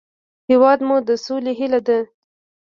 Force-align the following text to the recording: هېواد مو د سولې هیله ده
هېواد 0.49 0.79
مو 0.87 0.95
د 1.07 1.09
سولې 1.25 1.51
هیله 1.59 1.79
ده 1.87 1.99